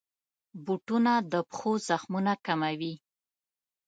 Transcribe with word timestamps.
بوټونه 0.65 1.13
د 1.31 1.33
پښو 1.49 1.71
زخمونه 1.89 2.33
کموي. 2.45 2.93